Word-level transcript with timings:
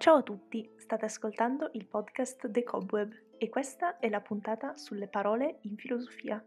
Ciao 0.00 0.16
a 0.16 0.22
tutti, 0.22 0.66
state 0.78 1.04
ascoltando 1.04 1.68
il 1.74 1.84
podcast 1.84 2.50
The 2.50 2.62
Cobweb 2.62 3.12
e 3.36 3.50
questa 3.50 3.98
è 3.98 4.08
la 4.08 4.22
puntata 4.22 4.74
sulle 4.78 5.08
parole 5.08 5.58
in 5.64 5.76
filosofia. 5.76 6.42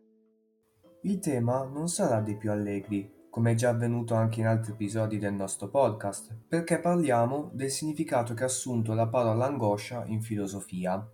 Il 1.04 1.20
tema 1.20 1.63
non 1.63 1.88
sarà 1.88 2.20
dei 2.21 2.36
più 2.36 2.50
allegri, 2.50 3.28
come 3.29 3.52
è 3.52 3.54
già 3.54 3.70
avvenuto 3.70 4.16
anche 4.16 4.39
in 4.39 4.47
altri 4.47 4.71
episodi 4.71 5.20
del 5.20 5.36
nostro 5.36 5.70
podcast, 5.70 6.36
perché 6.47 6.79
parliamo 6.79 7.52
del 7.54 7.70
significato 7.70 8.34
che 8.34 8.41
ha 8.41 8.47
assunto 8.47 8.95
la 8.95 9.07
parola 9.07 9.45
angoscia 9.45 10.04
in 10.07 10.23
filosofia. 10.23 11.07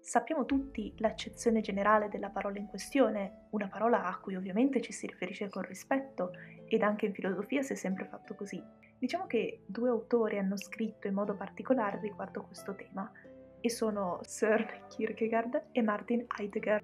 Sappiamo 0.00 0.46
tutti 0.46 0.92
l'accezione 0.98 1.60
generale 1.60 2.08
della 2.08 2.30
parola 2.30 2.58
in 2.58 2.66
questione, 2.66 3.46
una 3.50 3.68
parola 3.68 4.04
a 4.04 4.18
cui 4.18 4.34
ovviamente 4.34 4.80
ci 4.80 4.92
si 4.92 5.06
riferisce 5.06 5.48
con 5.48 5.62
rispetto 5.62 6.32
ed 6.66 6.82
anche 6.82 7.06
in 7.06 7.14
filosofia 7.14 7.62
si 7.62 7.74
è 7.74 7.76
sempre 7.76 8.06
fatto 8.06 8.34
così. 8.34 8.60
Diciamo 9.04 9.26
che 9.26 9.60
due 9.66 9.90
autori 9.90 10.38
hanno 10.38 10.56
scritto 10.56 11.08
in 11.08 11.12
modo 11.12 11.34
particolare 11.34 12.00
riguardo 12.00 12.40
questo 12.44 12.74
tema 12.74 13.12
e 13.60 13.68
sono 13.68 14.20
Sir 14.22 14.86
Kierkegaard 14.88 15.64
e 15.72 15.82
Martin 15.82 16.24
Heidegger. 16.38 16.82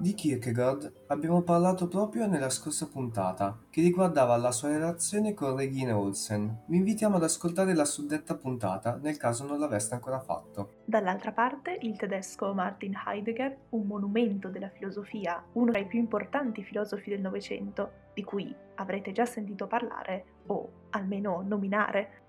Di 0.00 0.14
Kierkegaard 0.14 1.06
abbiamo 1.08 1.42
parlato 1.42 1.88
proprio 1.88 2.28
nella 2.28 2.50
scorsa 2.50 2.86
puntata, 2.86 3.58
che 3.68 3.80
riguardava 3.80 4.36
la 4.36 4.52
sua 4.52 4.68
relazione 4.68 5.34
con 5.34 5.56
Regina 5.56 5.98
Olsen. 5.98 6.62
Vi 6.68 6.76
invitiamo 6.76 7.16
ad 7.16 7.24
ascoltare 7.24 7.74
la 7.74 7.84
suddetta 7.84 8.36
puntata 8.36 8.96
nel 9.02 9.16
caso 9.16 9.44
non 9.44 9.58
l'aveste 9.58 9.94
ancora 9.94 10.20
fatto. 10.20 10.82
Dall'altra 10.84 11.32
parte, 11.32 11.76
il 11.82 11.96
tedesco 11.96 12.54
Martin 12.54 12.94
Heidegger, 12.94 13.56
un 13.70 13.88
monumento 13.88 14.50
della 14.50 14.68
filosofia, 14.68 15.44
uno 15.54 15.72
tra 15.72 15.80
i 15.80 15.86
più 15.86 15.98
importanti 15.98 16.62
filosofi 16.62 17.10
del 17.10 17.20
Novecento, 17.20 17.90
di 18.14 18.22
cui 18.22 18.54
avrete 18.76 19.10
già 19.10 19.26
sentito 19.26 19.66
parlare 19.66 20.24
o 20.46 20.86
almeno 20.90 21.42
nominare. 21.44 22.22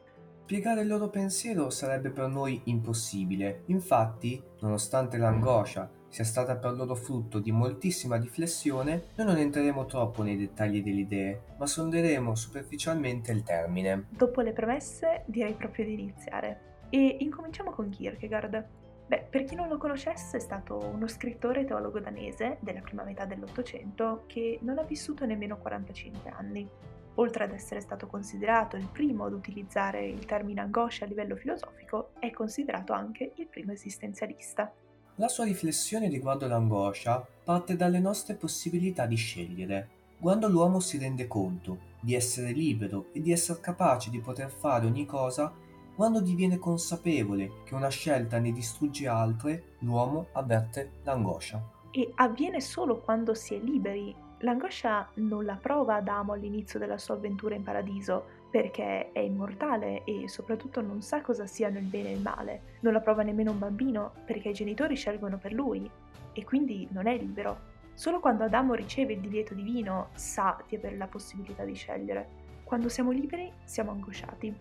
Spiegare 0.46 0.82
il 0.82 0.88
loro 0.88 1.10
pensiero 1.10 1.70
sarebbe 1.70 2.10
per 2.10 2.30
noi 2.30 2.60
impossibile. 2.64 3.62
Infatti, 3.68 4.42
nonostante 4.62 5.18
l'angoscia 5.18 5.98
sia 6.10 6.24
stata 6.24 6.56
per 6.56 6.74
loro 6.74 6.96
frutto 6.96 7.40
di 7.40 7.52
moltissima 7.52 8.18
riflessione, 8.18 9.04
noi 9.16 9.28
non 9.28 9.38
entreremo 9.38 9.86
troppo 9.86 10.24
nei 10.24 10.38
dettagli 10.38 10.84
delle 10.84 11.02
idee, 11.02 11.42
ma 11.58 11.66
sonderemo 11.66 12.36
superficialmente 12.36 13.32
il 13.32 13.44
termine. 13.44 14.06
Dopo 14.10 14.42
le 14.42 14.52
premesse, 14.52 15.24
direi 15.26 15.54
proprio 15.54 15.86
di 15.86 15.94
iniziare. 15.94 16.68
E 16.90 17.18
incominciamo 17.20 17.72
con 17.72 17.90
Kierkegaard. 17.90 18.66
Beh, 19.08 19.26
per 19.30 19.44
chi 19.44 19.56
non 19.56 19.68
lo 19.68 19.78
conoscesse, 19.78 20.38
è 20.38 20.40
stato 20.40 20.78
uno 20.78 21.08
scrittore 21.08 21.62
e 21.62 21.66
teologo 21.66 22.00
danese 22.00 22.58
della 22.60 22.82
prima 22.82 23.04
metà 23.04 23.26
dell'Ottocento 23.26 24.24
che 24.28 24.60
non 24.62 24.78
ha 24.78 24.84
vissuto 24.84 25.26
nemmeno 25.26 25.58
45 25.58 26.30
anni. 26.30 26.68
Oltre 27.16 27.44
ad 27.44 27.52
essere 27.52 27.82
stato 27.82 28.08
considerato 28.08 28.76
il 28.78 28.88
primo 28.92 29.26
ad 29.26 29.34
utilizzare 29.34 30.06
il 30.06 30.26
termine 30.26 30.62
angoscia 30.62 31.06
a 31.06 31.08
livello 31.08 31.36
filosofico, 31.36 32.12
è 32.20 32.32
considerato 32.32 32.94
anche 32.94 33.34
il 33.36 33.48
primo 33.48 33.72
esistenzialista. 33.72 34.72
La 35.20 35.28
sua 35.28 35.44
riflessione 35.44 36.08
riguardo 36.08 36.48
l'angoscia 36.48 37.28
parte 37.44 37.76
dalle 37.76 38.00
nostre 38.00 38.36
possibilità 38.36 39.06
di 39.06 39.18
scegliere. 39.18 39.90
Quando 40.18 40.48
l'uomo 40.48 40.80
si 40.80 40.98
rende 40.98 41.28
conto 41.28 41.80
di 42.00 42.16
essere 42.16 42.54
libero 42.54 43.08
e 43.12 43.20
di 43.20 43.34
essere 43.34 43.60
capace 43.60 44.10
di 44.10 44.22
poter 44.22 44.50
fare 44.50 44.86
ogni 44.86 45.06
cosa, 45.06 45.54
quando 45.94 46.22
diviene 46.22 46.58
consapevole 46.58 47.64
che 47.66 47.76
una 47.76 47.90
scelta 47.90 48.40
ne 48.40 48.54
distrugge 48.54 49.10
altre, 49.10 49.76
l'uomo 49.80 50.28
avverte 50.32 51.02
l'angoscia. 51.04 51.62
E 51.92 52.14
avviene 52.16 52.62
solo 52.62 53.02
quando 53.02 53.34
si 53.34 53.56
è 53.56 53.60
liberi. 53.60 54.16
L'angoscia 54.38 55.06
non 55.16 55.44
la 55.44 55.58
prova 55.58 55.96
Adamo 55.96 56.32
all'inizio 56.32 56.80
della 56.80 56.98
sua 56.98 57.16
avventura 57.16 57.56
in 57.56 57.64
paradiso, 57.64 58.24
perché 58.50 59.12
è 59.12 59.20
immortale 59.20 60.04
e 60.06 60.28
soprattutto 60.28 60.82
non 60.82 61.02
sa 61.02 61.22
cosa 61.22 61.46
siano 61.46 61.78
il 61.78 61.86
bene 61.86 62.10
e 62.10 62.14
il 62.14 62.22
male. 62.22 62.62
Non 62.82 62.94
la 62.94 63.00
prova 63.00 63.22
nemmeno 63.22 63.52
un 63.52 63.60
bambino 63.60 64.14
perché 64.26 64.50
i 64.50 64.54
genitori 64.54 64.96
scelgono 64.96 65.38
per 65.38 65.54
lui 65.54 65.90
e 66.34 66.44
quindi 66.44 66.88
non 66.92 67.08
è 67.08 67.18
libero. 67.18 67.78
Solo 67.94 68.20
quando 68.20 68.44
Adamo 68.44 68.74
riceve 68.74 69.14
il 69.14 69.20
divieto 69.20 69.54
divino 69.54 70.10
sa 70.14 70.58
di 70.68 70.76
avere 70.76 70.98
la 70.98 71.08
possibilità 71.08 71.64
di 71.64 71.76
scegliere. 71.76 72.28
Quando 72.64 72.90
siamo 72.90 73.12
liberi 73.12 73.52
siamo 73.64 73.92
angosciati. 73.92 74.56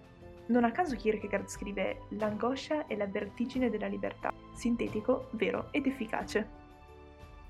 Non 0.47 0.65
a 0.65 0.71
caso 0.71 0.97
Kierkegaard 0.97 1.49
scrive 1.49 2.03
l'angoscia 2.11 2.87
è 2.87 2.97
la 2.97 3.07
vertigine 3.07 3.71
della 3.71 3.87
libertà, 3.87 4.33
sintetico, 4.55 5.29
vero 5.33 5.69
ed 5.71 5.87
efficace. 5.87 6.67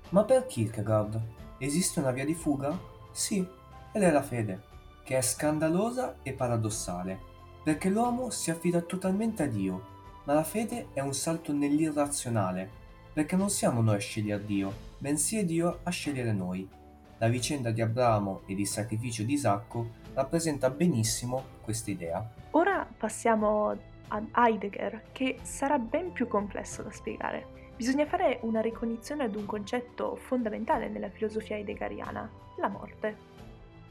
Ma 0.09 0.23
per 0.23 0.45
Kierkegaard 0.45 1.19
esiste 1.57 1.99
una 1.99 2.11
via 2.11 2.25
di 2.25 2.33
fuga? 2.33 2.77
Sì, 3.11 3.45
ed 3.91 4.03
è 4.03 4.11
la 4.11 4.21
fede 4.21 4.68
che 5.09 5.17
è 5.17 5.21
scandalosa 5.21 6.17
e 6.21 6.33
paradossale, 6.33 7.17
perché 7.63 7.89
l'uomo 7.89 8.29
si 8.29 8.51
affida 8.51 8.79
totalmente 8.79 9.41
a 9.41 9.47
Dio, 9.47 9.85
ma 10.25 10.35
la 10.35 10.43
fede 10.43 10.89
è 10.93 10.99
un 10.99 11.15
salto 11.15 11.51
nell'irrazionale, 11.51 12.69
perché 13.11 13.35
non 13.35 13.49
siamo 13.49 13.81
noi 13.81 13.95
a 13.95 13.99
scegliere 13.99 14.45
Dio, 14.45 14.71
bensì 14.99 15.39
è 15.39 15.45
Dio 15.45 15.79
a 15.81 15.89
scegliere 15.89 16.31
noi. 16.31 16.69
La 17.17 17.27
vicenda 17.27 17.71
di 17.71 17.81
Abramo 17.81 18.41
e 18.45 18.53
il 18.53 18.67
sacrificio 18.67 19.23
di 19.23 19.33
Isacco 19.33 19.93
rappresenta 20.13 20.69
benissimo 20.69 21.43
questa 21.61 21.89
idea. 21.89 22.23
Ora 22.51 22.87
passiamo 22.95 23.75
ad 24.09 24.27
Heidegger, 24.35 25.05
che 25.11 25.39
sarà 25.41 25.79
ben 25.79 26.11
più 26.11 26.27
complesso 26.27 26.83
da 26.83 26.91
spiegare. 26.91 27.71
Bisogna 27.75 28.05
fare 28.05 28.41
una 28.43 28.61
ricognizione 28.61 29.23
ad 29.23 29.35
un 29.35 29.47
concetto 29.47 30.17
fondamentale 30.17 30.87
nella 30.87 31.09
filosofia 31.09 31.55
heideggeriana, 31.55 32.29
la 32.57 32.67
morte. 32.67 33.38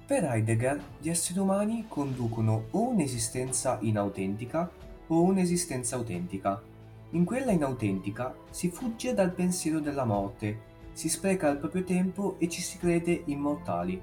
Per 0.08 0.24
Heidegger 0.24 0.80
gli 1.00 1.10
esseri 1.10 1.38
umani 1.38 1.84
conducono 1.86 2.68
o 2.70 2.88
un'esistenza 2.88 3.76
inautentica 3.82 4.70
o 5.08 5.20
un'esistenza 5.20 5.96
autentica. 5.96 6.62
In 7.10 7.26
quella 7.26 7.50
inautentica 7.50 8.34
si 8.48 8.70
fugge 8.70 9.12
dal 9.12 9.32
pensiero 9.32 9.80
della 9.80 10.06
morte, 10.06 10.60
si 10.92 11.10
spreca 11.10 11.50
il 11.50 11.58
proprio 11.58 11.84
tempo 11.84 12.36
e 12.38 12.48
ci 12.48 12.62
si 12.62 12.78
crede 12.78 13.24
immortali. 13.26 14.00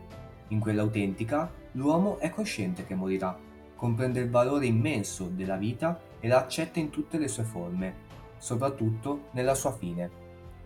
In 0.50 0.60
quella 0.60 0.84
autentica 0.84 1.52
l'uomo 1.72 2.20
è 2.20 2.30
cosciente 2.30 2.86
che 2.86 2.94
morirà, 2.94 3.36
comprende 3.76 4.20
il 4.20 4.30
valore 4.30 4.68
immenso 4.68 5.28
della 5.28 5.58
vita 5.58 6.00
e 6.20 6.28
la 6.28 6.38
accetta 6.38 6.80
in 6.80 6.92
tutte 6.92 7.18
le 7.18 7.28
sue 7.28 7.46
forme, 7.46 7.94
soprattutto 8.38 9.30
nella 9.32 9.56
sua 9.56 9.72
fine. 9.72 10.12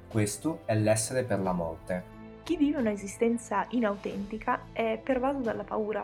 Questo 0.09 0.63
è 0.65 0.75
l'essere 0.75 1.23
per 1.23 1.39
la 1.39 1.53
morte. 1.53 2.18
Chi 2.49 2.57
vive 2.57 2.79
un'esistenza 2.79 3.67
inautentica 3.69 4.69
è 4.71 4.99
pervaso 5.03 5.37
dalla 5.37 5.63
paura, 5.63 6.03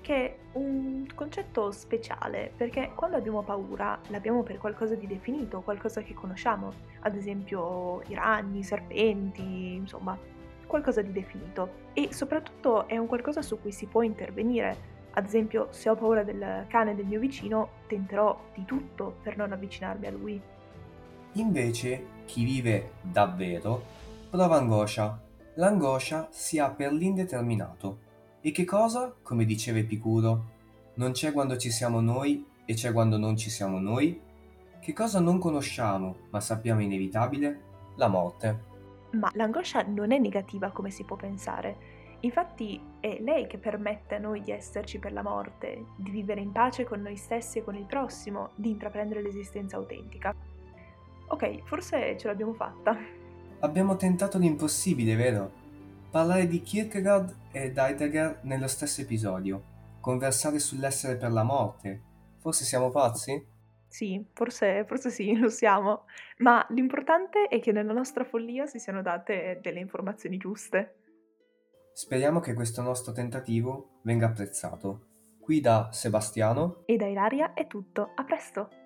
che 0.00 0.14
è 0.14 0.36
un 0.52 1.06
concetto 1.14 1.70
speciale 1.70 2.50
perché 2.56 2.92
quando 2.94 3.18
abbiamo 3.18 3.42
paura 3.42 3.98
l'abbiamo 4.06 4.42
per 4.42 4.56
qualcosa 4.56 4.94
di 4.94 5.06
definito, 5.06 5.60
qualcosa 5.60 6.00
che 6.00 6.14
conosciamo, 6.14 6.72
ad 7.00 7.14
esempio 7.14 8.00
i 8.06 8.14
ragni, 8.14 8.60
i 8.60 8.62
serpenti, 8.62 9.74
insomma, 9.74 10.18
qualcosa 10.66 11.02
di 11.02 11.12
definito. 11.12 11.68
E 11.92 12.08
soprattutto 12.10 12.88
è 12.88 12.96
un 12.96 13.06
qualcosa 13.06 13.42
su 13.42 13.60
cui 13.60 13.70
si 13.70 13.84
può 13.84 14.00
intervenire. 14.00 14.76
Ad 15.10 15.26
esempio, 15.26 15.68
se 15.72 15.90
ho 15.90 15.94
paura 15.94 16.22
del 16.22 16.64
cane 16.68 16.94
del 16.94 17.04
mio 17.04 17.20
vicino, 17.20 17.68
tenterò 17.86 18.44
di 18.54 18.64
tutto 18.64 19.16
per 19.22 19.36
non 19.36 19.52
avvicinarmi 19.52 20.06
a 20.06 20.10
lui. 20.10 20.40
Invece, 21.32 22.02
chi 22.24 22.44
vive 22.44 22.92
davvero 23.02 23.82
prova 24.30 24.56
angoscia 24.56 25.24
L'angoscia 25.58 26.28
si 26.30 26.58
ha 26.58 26.68
per 26.70 26.92
l'indeterminato. 26.92 27.98
E 28.42 28.50
che 28.50 28.66
cosa, 28.66 29.14
come 29.22 29.46
diceva 29.46 29.78
Epicuro, 29.78 30.44
non 30.94 31.12
c'è 31.12 31.32
quando 31.32 31.56
ci 31.56 31.70
siamo 31.70 32.00
noi 32.00 32.44
e 32.66 32.74
c'è 32.74 32.92
quando 32.92 33.16
non 33.16 33.38
ci 33.38 33.48
siamo 33.48 33.78
noi? 33.78 34.20
Che 34.78 34.92
cosa 34.92 35.18
non 35.18 35.38
conosciamo, 35.38 36.16
ma 36.28 36.40
sappiamo 36.40 36.82
inevitabile? 36.82 37.60
La 37.96 38.08
morte. 38.08 38.64
Ma 39.12 39.30
l'angoscia 39.32 39.82
non 39.82 40.12
è 40.12 40.18
negativa 40.18 40.70
come 40.72 40.90
si 40.90 41.04
può 41.04 41.16
pensare. 41.16 41.94
Infatti 42.20 42.78
è 43.00 43.16
lei 43.20 43.46
che 43.46 43.56
permette 43.56 44.16
a 44.16 44.18
noi 44.18 44.42
di 44.42 44.50
esserci 44.50 44.98
per 44.98 45.14
la 45.14 45.22
morte, 45.22 45.86
di 45.96 46.10
vivere 46.10 46.42
in 46.42 46.52
pace 46.52 46.84
con 46.84 47.00
noi 47.00 47.16
stessi 47.16 47.58
e 47.58 47.64
con 47.64 47.76
il 47.76 47.86
prossimo, 47.86 48.50
di 48.56 48.68
intraprendere 48.68 49.22
l'esistenza 49.22 49.76
autentica. 49.76 50.34
Ok, 51.28 51.62
forse 51.64 52.18
ce 52.18 52.26
l'abbiamo 52.26 52.52
fatta. 52.52 53.24
Abbiamo 53.60 53.96
tentato 53.96 54.36
l'impossibile, 54.36 55.16
vero? 55.16 55.50
Parlare 56.10 56.46
di 56.46 56.60
Kierkegaard 56.60 57.34
e 57.52 57.72
Heidegger 57.74 58.40
nello 58.42 58.66
stesso 58.68 59.00
episodio, 59.00 59.62
conversare 60.00 60.58
sull'essere 60.58 61.16
per 61.16 61.32
la 61.32 61.42
morte. 61.42 62.02
Forse 62.38 62.64
siamo 62.64 62.90
pazzi? 62.90 63.44
Sì, 63.88 64.24
forse, 64.34 64.84
forse 64.86 65.08
sì, 65.10 65.34
lo 65.36 65.48
siamo, 65.48 66.04
ma 66.38 66.64
l'importante 66.70 67.46
è 67.48 67.58
che 67.60 67.72
nella 67.72 67.94
nostra 67.94 68.24
follia 68.24 68.66
si 68.66 68.78
siano 68.78 69.00
date 69.00 69.58
delle 69.62 69.80
informazioni 69.80 70.36
giuste. 70.36 70.96
Speriamo 71.94 72.40
che 72.40 72.52
questo 72.52 72.82
nostro 72.82 73.12
tentativo 73.12 74.00
venga 74.02 74.26
apprezzato. 74.26 75.06
Qui 75.40 75.60
da 75.60 75.88
Sebastiano 75.92 76.82
e 76.84 76.96
da 76.96 77.06
Ilaria 77.06 77.54
è 77.54 77.66
tutto, 77.66 78.10
a 78.14 78.24
presto! 78.24 78.85